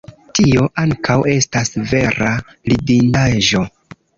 Tio 0.37 0.63
ankaŭ 0.83 1.17
estas 1.33 1.71
vera 1.91 2.33
ridindaĵo. 2.73 3.63